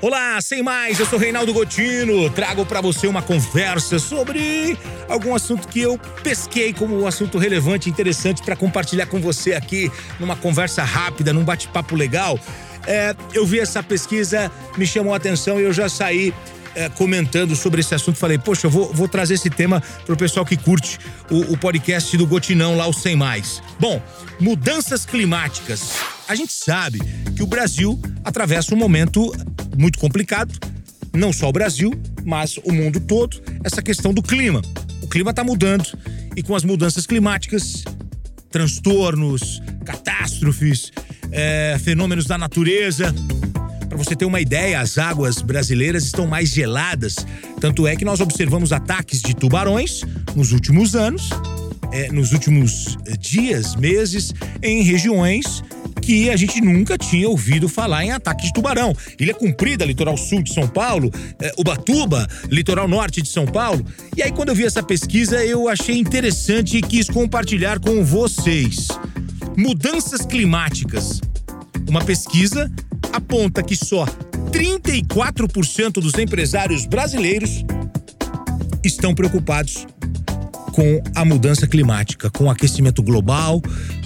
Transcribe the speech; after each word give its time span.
Olá, 0.00 0.40
sem 0.40 0.62
mais, 0.62 1.00
eu 1.00 1.06
sou 1.06 1.18
Reinaldo 1.18 1.52
Gotino. 1.52 2.30
Trago 2.30 2.64
para 2.64 2.80
você 2.80 3.08
uma 3.08 3.20
conversa 3.20 3.98
sobre 3.98 4.78
algum 5.08 5.34
assunto 5.34 5.66
que 5.66 5.80
eu 5.80 5.98
pesquei 6.22 6.72
como 6.72 6.96
um 6.96 7.04
assunto 7.04 7.36
relevante 7.36 7.88
e 7.88 7.90
interessante 7.90 8.40
para 8.40 8.54
compartilhar 8.54 9.06
com 9.06 9.20
você 9.20 9.54
aqui 9.54 9.90
numa 10.20 10.36
conversa 10.36 10.84
rápida, 10.84 11.32
num 11.32 11.42
bate-papo 11.42 11.96
legal. 11.96 12.38
É, 12.86 13.12
eu 13.34 13.44
vi 13.44 13.58
essa 13.58 13.82
pesquisa, 13.82 14.52
me 14.76 14.86
chamou 14.86 15.12
a 15.12 15.16
atenção 15.16 15.58
e 15.58 15.64
eu 15.64 15.72
já 15.72 15.88
saí 15.88 16.32
é, 16.76 16.88
comentando 16.88 17.56
sobre 17.56 17.80
esse 17.80 17.92
assunto. 17.92 18.18
Falei, 18.18 18.38
poxa, 18.38 18.68
eu 18.68 18.70
vou, 18.70 18.92
vou 18.92 19.08
trazer 19.08 19.34
esse 19.34 19.50
tema 19.50 19.82
para 20.06 20.14
o 20.14 20.16
pessoal 20.16 20.46
que 20.46 20.56
curte 20.56 20.96
o, 21.28 21.54
o 21.54 21.58
podcast 21.58 22.16
do 22.16 22.24
Gotinão 22.24 22.76
lá, 22.76 22.86
o 22.86 22.92
Sem 22.92 23.16
Mais. 23.16 23.60
Bom, 23.80 24.00
mudanças 24.38 25.04
climáticas. 25.04 25.94
A 26.28 26.36
gente 26.36 26.52
sabe 26.52 27.00
que 27.34 27.42
o 27.42 27.46
Brasil 27.48 28.00
atravessa 28.24 28.72
um 28.74 28.78
momento 28.78 29.32
muito 29.78 29.98
complicado, 29.98 30.52
não 31.14 31.32
só 31.32 31.48
o 31.48 31.52
Brasil, 31.52 31.92
mas 32.24 32.58
o 32.58 32.72
mundo 32.72 32.98
todo, 32.98 33.40
essa 33.62 33.80
questão 33.80 34.12
do 34.12 34.20
clima. 34.20 34.60
O 35.02 35.06
clima 35.06 35.30
está 35.30 35.44
mudando 35.44 35.86
e 36.36 36.42
com 36.42 36.54
as 36.54 36.64
mudanças 36.64 37.06
climáticas, 37.06 37.84
transtornos, 38.50 39.62
catástrofes, 39.84 40.92
é, 41.30 41.78
fenômenos 41.82 42.26
da 42.26 42.36
natureza. 42.36 43.14
Para 43.88 43.96
você 43.96 44.14
ter 44.14 44.24
uma 44.24 44.40
ideia, 44.40 44.80
as 44.80 44.98
águas 44.98 45.40
brasileiras 45.40 46.04
estão 46.04 46.26
mais 46.26 46.50
geladas. 46.50 47.16
Tanto 47.60 47.86
é 47.86 47.96
que 47.96 48.04
nós 48.04 48.20
observamos 48.20 48.72
ataques 48.72 49.22
de 49.22 49.34
tubarões 49.34 50.02
nos 50.34 50.52
últimos 50.52 50.94
anos, 50.94 51.30
é, 51.92 52.10
nos 52.12 52.32
últimos 52.32 52.98
dias, 53.18 53.76
meses, 53.76 54.34
em 54.62 54.82
regiões 54.82 55.62
que 56.08 56.30
a 56.30 56.36
gente 56.38 56.58
nunca 56.62 56.96
tinha 56.96 57.28
ouvido 57.28 57.68
falar 57.68 58.02
em 58.02 58.12
ataque 58.12 58.46
de 58.46 58.52
tubarão. 58.54 58.96
Ilha 59.20 59.34
Comprida, 59.34 59.84
litoral 59.84 60.16
sul 60.16 60.42
de 60.42 60.54
São 60.54 60.66
Paulo, 60.66 61.12
é, 61.38 61.52
Ubatuba, 61.58 62.26
litoral 62.48 62.88
norte 62.88 63.20
de 63.20 63.28
São 63.28 63.44
Paulo. 63.44 63.84
E 64.16 64.22
aí, 64.22 64.32
quando 64.32 64.48
eu 64.48 64.54
vi 64.54 64.64
essa 64.64 64.82
pesquisa, 64.82 65.44
eu 65.44 65.68
achei 65.68 65.98
interessante 65.98 66.78
e 66.78 66.80
quis 66.80 67.10
compartilhar 67.10 67.78
com 67.78 68.02
vocês. 68.02 68.88
Mudanças 69.54 70.24
climáticas. 70.24 71.20
Uma 71.86 72.02
pesquisa 72.02 72.72
aponta 73.12 73.62
que 73.62 73.76
só 73.76 74.06
34% 74.50 75.92
dos 76.00 76.14
empresários 76.14 76.86
brasileiros 76.86 77.66
estão 78.82 79.14
preocupados 79.14 79.86
com 80.78 81.02
a 81.12 81.24
mudança 81.24 81.66
climática, 81.66 82.30
com 82.30 82.44
o 82.44 82.50
aquecimento 82.50 83.02
global, 83.02 83.60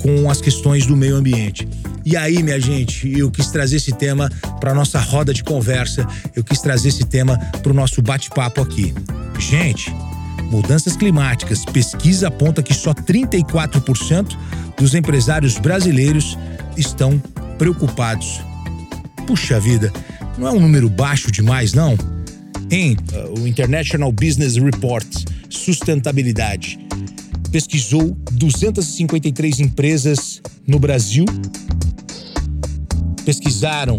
com 0.00 0.28
as 0.28 0.40
questões 0.40 0.84
do 0.84 0.96
meio 0.96 1.14
ambiente. 1.14 1.68
E 2.04 2.16
aí, 2.16 2.42
minha 2.42 2.58
gente, 2.58 3.08
eu 3.16 3.30
quis 3.30 3.52
trazer 3.52 3.76
esse 3.76 3.92
tema 3.92 4.28
para 4.58 4.74
nossa 4.74 4.98
roda 4.98 5.32
de 5.32 5.44
conversa, 5.44 6.04
eu 6.34 6.42
quis 6.42 6.60
trazer 6.60 6.88
esse 6.88 7.04
tema 7.04 7.38
para 7.62 7.70
o 7.70 7.74
nosso 7.74 8.02
bate-papo 8.02 8.60
aqui. 8.60 8.92
Gente, 9.38 9.94
mudanças 10.50 10.96
climáticas, 10.96 11.64
pesquisa 11.64 12.26
aponta 12.26 12.64
que 12.64 12.74
só 12.74 12.92
34% 12.92 14.36
dos 14.76 14.92
empresários 14.96 15.58
brasileiros 15.58 16.36
estão 16.76 17.16
preocupados. 17.56 18.40
Puxa 19.24 19.60
vida, 19.60 19.92
não 20.36 20.48
é 20.48 20.50
um 20.50 20.58
número 20.58 20.90
baixo 20.90 21.30
demais, 21.30 21.72
não? 21.72 21.96
Em 22.68 22.94
uh, 22.94 23.38
o 23.38 23.46
International 23.46 24.10
Business 24.10 24.56
Report 24.56 25.06
Sustentabilidade 25.56 26.78
pesquisou 27.50 28.16
253 28.32 29.60
empresas 29.60 30.42
no 30.66 30.78
Brasil 30.78 31.24
pesquisaram 33.26 33.98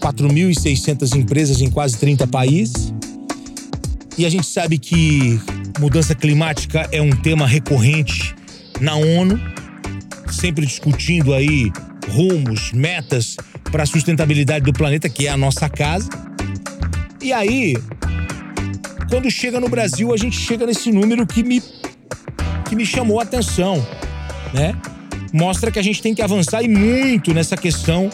4.600 0.00 1.16
empresas 1.16 1.60
em 1.60 1.70
quase 1.70 1.96
30 1.96 2.26
países. 2.26 2.92
E 4.18 4.26
a 4.26 4.28
gente 4.28 4.46
sabe 4.46 4.78
que 4.78 5.40
mudança 5.78 6.12
climática 6.12 6.88
é 6.90 7.00
um 7.00 7.10
tema 7.10 7.46
recorrente 7.46 8.34
na 8.80 8.96
ONU, 8.96 9.40
sempre 10.30 10.66
discutindo 10.66 11.32
aí 11.32 11.70
rumos, 12.10 12.72
metas 12.72 13.36
para 13.70 13.84
a 13.84 13.86
sustentabilidade 13.86 14.64
do 14.64 14.72
planeta, 14.72 15.08
que 15.08 15.28
é 15.28 15.30
a 15.30 15.36
nossa 15.36 15.68
casa. 15.68 16.08
E 17.22 17.32
aí, 17.32 17.76
quando 19.14 19.30
chega 19.30 19.60
no 19.60 19.68
Brasil, 19.68 20.12
a 20.12 20.16
gente 20.16 20.36
chega 20.36 20.66
nesse 20.66 20.90
número 20.90 21.24
que 21.24 21.44
me, 21.44 21.62
que 22.68 22.74
me 22.74 22.84
chamou 22.84 23.20
a 23.20 23.22
atenção, 23.22 23.76
né? 24.52 24.74
Mostra 25.32 25.70
que 25.70 25.78
a 25.78 25.82
gente 25.82 26.02
tem 26.02 26.12
que 26.12 26.20
avançar 26.20 26.64
e 26.64 26.68
muito 26.68 27.32
nessa 27.32 27.56
questão 27.56 28.10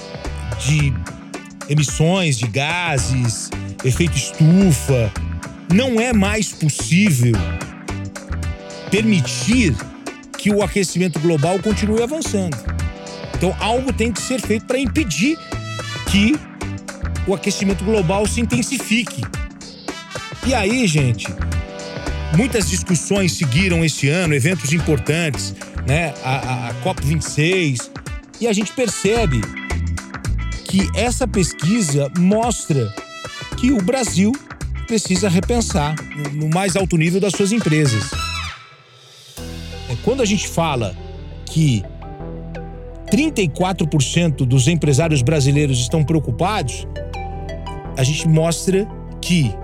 de 0.58 0.92
emissões 1.70 2.36
de 2.36 2.46
gases, 2.46 3.48
efeito 3.82 4.14
estufa. 4.14 5.10
Não 5.72 5.98
é 5.98 6.12
mais 6.12 6.52
possível 6.52 7.32
permitir 8.90 9.74
que 10.36 10.50
o 10.50 10.62
aquecimento 10.62 11.18
global 11.18 11.58
continue 11.60 12.02
avançando. 12.02 12.58
Então, 13.34 13.56
algo 13.58 13.90
tem 13.90 14.12
que 14.12 14.20
ser 14.20 14.38
feito 14.38 14.66
para 14.66 14.78
impedir 14.78 15.38
que 16.10 16.38
o 17.26 17.32
aquecimento 17.32 17.84
global 17.84 18.26
se 18.26 18.42
intensifique. 18.42 19.22
E 20.46 20.54
aí, 20.54 20.86
gente, 20.86 21.26
muitas 22.36 22.68
discussões 22.68 23.32
seguiram 23.32 23.84
esse 23.84 24.08
ano, 24.08 24.34
eventos 24.34 24.72
importantes, 24.72 25.54
né? 25.86 26.14
A, 26.24 26.36
a, 26.36 26.68
a 26.68 26.74
COP26, 26.82 27.90
e 28.40 28.46
a 28.46 28.52
gente 28.52 28.72
percebe 28.72 29.40
que 30.64 30.88
essa 30.94 31.26
pesquisa 31.28 32.10
mostra 32.18 32.92
que 33.58 33.70
o 33.70 33.82
Brasil 33.82 34.32
precisa 34.86 35.28
repensar 35.28 35.94
no 36.32 36.48
mais 36.48 36.74
alto 36.74 36.96
nível 36.96 37.20
das 37.20 37.32
suas 37.34 37.52
empresas. 37.52 38.10
É, 39.88 39.96
quando 40.02 40.22
a 40.22 40.24
gente 40.24 40.48
fala 40.48 40.96
que 41.44 41.84
34% 43.10 44.46
dos 44.46 44.68
empresários 44.68 45.20
brasileiros 45.20 45.80
estão 45.80 46.02
preocupados, 46.02 46.86
a 47.96 48.02
gente 48.02 48.26
mostra 48.26 48.86
que 49.20 49.54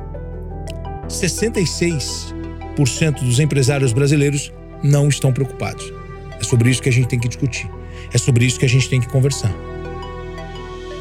66% 1.09 3.23
dos 3.23 3.39
empresários 3.39 3.93
brasileiros 3.93 4.53
não 4.83 5.09
estão 5.09 5.33
preocupados. 5.33 5.93
É 6.39 6.45
sobre 6.45 6.71
isso 6.71 6.83
que 6.83 6.89
a 6.89 6.93
gente 6.93 7.09
tem 7.09 7.19
que 7.19 7.29
discutir. 7.29 7.69
É 8.13 8.19
sobre 8.19 8.45
isso 8.45 8.59
que 8.59 8.65
a 8.65 8.69
gente 8.69 8.89
tem 8.89 9.01
que 9.01 9.09
conversar. 9.09 9.53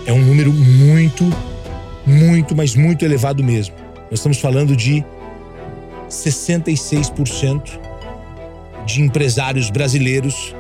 É 0.06 0.14
um 0.14 0.24
número 0.24 0.54
muito, 0.54 1.24
muito, 2.06 2.56
mas 2.56 2.76
muito 2.76 3.04
elevado 3.04 3.44
mesmo. 3.44 3.76
Nós 4.10 4.20
estamos 4.20 4.40
falando 4.40 4.76
de 4.76 5.04
66% 6.10 7.80
de 8.86 9.02
empresários 9.02 9.70
brasileiros 9.70 10.56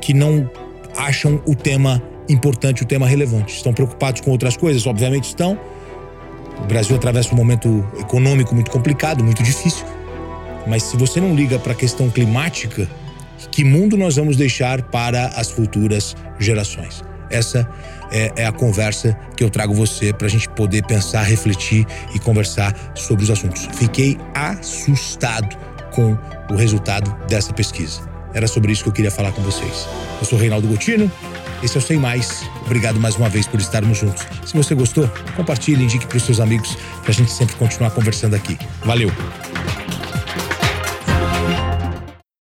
que 0.00 0.14
não 0.14 0.48
acham 0.96 1.42
o 1.46 1.54
tema 1.54 2.02
importante, 2.28 2.82
o 2.82 2.86
tema 2.86 3.06
relevante. 3.06 3.54
Estão 3.54 3.72
preocupados 3.72 4.20
com 4.20 4.30
outras 4.30 4.56
coisas? 4.56 4.86
Obviamente 4.86 5.24
estão. 5.24 5.58
O 6.58 6.66
Brasil 6.66 6.96
atravessa 6.96 7.32
um 7.32 7.36
momento 7.36 7.84
econômico 7.98 8.54
muito 8.54 8.70
complicado, 8.70 9.24
muito 9.24 9.42
difícil. 9.42 9.84
Mas 10.66 10.82
se 10.82 10.96
você 10.96 11.20
não 11.20 11.34
liga 11.34 11.58
para 11.58 11.72
a 11.72 11.74
questão 11.74 12.10
climática, 12.10 12.88
que 13.50 13.64
mundo 13.64 13.96
nós 13.96 14.16
vamos 14.16 14.36
deixar 14.36 14.82
para 14.82 15.26
as 15.28 15.50
futuras 15.50 16.16
gerações? 16.38 17.02
Essa 17.30 17.68
é, 18.10 18.32
é 18.36 18.46
a 18.46 18.52
conversa 18.52 19.16
que 19.36 19.44
eu 19.44 19.50
trago 19.50 19.72
você 19.72 20.12
para 20.12 20.26
a 20.26 20.30
gente 20.30 20.48
poder 20.48 20.84
pensar, 20.84 21.22
refletir 21.22 21.86
e 22.14 22.18
conversar 22.18 22.74
sobre 22.94 23.24
os 23.24 23.30
assuntos. 23.30 23.68
Fiquei 23.72 24.18
assustado 24.34 25.56
com 25.92 26.16
o 26.50 26.56
resultado 26.56 27.14
dessa 27.28 27.52
pesquisa. 27.52 28.02
Era 28.34 28.46
sobre 28.46 28.72
isso 28.72 28.82
que 28.82 28.88
eu 28.88 28.92
queria 28.92 29.10
falar 29.10 29.32
com 29.32 29.42
vocês. 29.42 29.88
Eu 30.20 30.26
sou 30.26 30.38
Reinaldo 30.38 30.68
Gotino, 30.68 31.10
esse 31.62 31.76
é 31.76 31.80
o 31.80 31.82
Sem 31.82 31.98
Mais. 31.98 32.42
Obrigado 32.64 32.98
mais 32.98 33.16
uma 33.16 33.28
vez 33.28 33.46
por 33.46 33.60
estarmos 33.60 33.98
juntos. 33.98 34.26
Se 34.44 34.56
você 34.56 34.74
gostou, 34.74 35.10
compartilhe, 35.36 35.84
indique 35.84 36.06
para 36.06 36.16
os 36.16 36.22
seus 36.22 36.40
amigos, 36.40 36.76
para 37.02 37.10
a 37.10 37.14
gente 37.14 37.30
sempre 37.30 37.54
continuar 37.56 37.90
conversando 37.90 38.34
aqui. 38.34 38.58
Valeu! 38.84 39.10